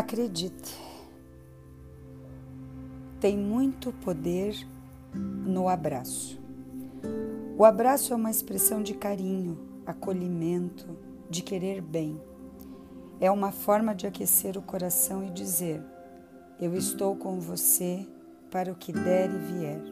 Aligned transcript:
Acredite, 0.00 0.80
tem 3.20 3.36
muito 3.36 3.92
poder 3.92 4.56
no 5.14 5.68
abraço. 5.68 6.40
O 7.58 7.66
abraço 7.66 8.14
é 8.14 8.16
uma 8.16 8.30
expressão 8.30 8.82
de 8.82 8.94
carinho, 8.94 9.58
acolhimento, 9.84 10.88
de 11.28 11.42
querer 11.42 11.82
bem. 11.82 12.18
É 13.20 13.30
uma 13.30 13.52
forma 13.52 13.94
de 13.94 14.06
aquecer 14.06 14.56
o 14.56 14.62
coração 14.62 15.22
e 15.22 15.28
dizer: 15.28 15.82
Eu 16.58 16.74
estou 16.74 17.14
com 17.14 17.38
você 17.38 18.08
para 18.50 18.72
o 18.72 18.76
que 18.76 18.94
der 18.94 19.28
e 19.28 19.36
vier. 19.52 19.82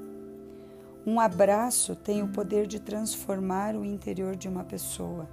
Um 1.06 1.20
abraço 1.20 1.94
tem 1.94 2.22
o 2.22 2.32
poder 2.32 2.66
de 2.66 2.80
transformar 2.80 3.76
o 3.76 3.84
interior 3.84 4.36
de 4.36 4.48
uma 4.48 4.64
pessoa. 4.64 5.28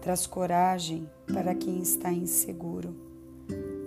Traz 0.00 0.28
coragem 0.28 1.10
para 1.26 1.56
quem 1.56 1.82
está 1.82 2.12
inseguro 2.12 3.12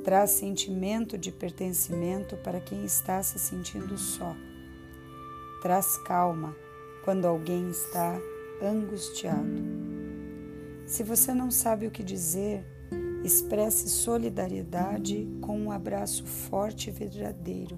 traz 0.08 0.30
sentimento 0.30 1.18
de 1.18 1.34
pertencimento 1.34 2.38
para 2.38 2.62
quem 2.62 2.86
está 2.86 3.22
se 3.22 3.38
sentindo 3.38 3.98
só. 3.98 4.38
Traz 5.62 5.98
calma 5.98 6.56
quando 7.04 7.26
alguém 7.26 7.70
está 7.70 8.18
angustiado. 8.64 9.62
Se 10.86 11.04
você 11.04 11.34
não 11.34 11.52
sabe 11.52 11.88
o 11.88 11.92
que 11.92 12.06
dizer, 12.06 12.66
expresse 13.22 13.90
solidariedade 13.90 15.28
com 15.42 15.60
um 15.60 15.72
abraço 15.72 16.26
forte 16.26 16.90
e 16.90 16.94
verdadeiro. 16.94 17.78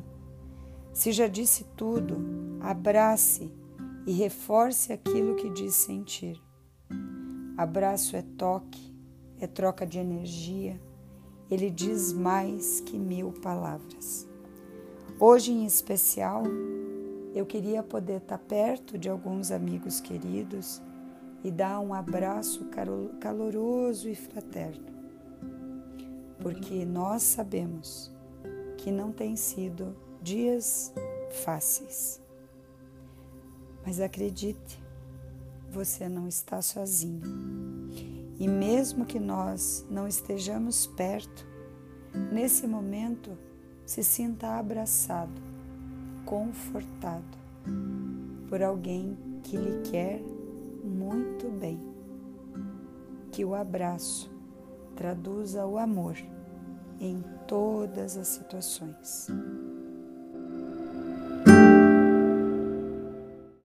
Se 0.94 1.12
já 1.12 1.28
disse 1.28 1.64
tudo, 1.76 2.16
abrace 2.62 3.52
e 4.06 4.12
reforce 4.12 4.94
aquilo 4.94 5.36
que 5.36 5.50
diz 5.50 5.74
sentir. 5.74 6.40
Abraço 7.58 8.16
é 8.16 8.22
toque, 8.22 8.96
é 9.40 9.48
troca 9.48 9.84
de 9.84 9.98
energia 9.98 10.80
ele 11.50 11.70
diz 11.70 12.14
mais 12.14 12.80
que 12.82 12.98
mil 12.98 13.32
palavras. 13.32 14.28
Hoje, 15.20 15.52
em 15.52 15.66
especial, 15.66 16.44
eu 17.34 17.46
queria 17.46 17.84
poder 17.84 18.18
estar 18.18 18.38
perto 18.38 18.98
de 18.98 19.10
alguns 19.10 19.52
amigos 19.52 20.00
queridos 20.00 20.82
e 21.44 21.52
dar 21.52 21.80
um 21.80 21.94
abraço 21.94 22.70
caloroso 23.20 24.10
e 24.10 24.16
fraterno, 24.16 24.86
porque 26.40 26.86
nós 26.86 27.24
sabemos 27.24 28.12
que 28.78 28.92
não 28.92 29.12
tem 29.12 29.36
sido 29.36 29.96
dias 30.22 30.94
fáceis. 31.44 32.22
Mas 33.86 34.00
acredite, 34.00 34.82
você 35.70 36.10
não 36.10 36.28
está 36.28 36.62
sozinho. 36.62 38.19
E 38.40 38.48
mesmo 38.48 39.06
que 39.06 39.20
nós 39.20 39.86
não 39.90 40.08
estejamos 40.08 40.88
perto, 40.88 41.46
nesse 42.32 42.66
momento 42.66 43.38
se 43.86 44.04
sinta 44.04 44.58
abraçado, 44.58 45.42
confortado 46.26 47.38
por 48.48 48.64
alguém 48.64 49.18
que 49.44 49.58
lhe 49.58 49.82
quer 49.90 50.22
muito 50.84 51.50
bem. 51.50 51.80
Que 53.32 53.44
o 53.44 53.54
abraço 53.54 54.32
traduza 54.96 55.66
o 55.66 55.78
amor 55.78 56.16
em 57.00 57.24
todas 57.48 58.18
as 58.18 58.28
situações. 58.28 59.28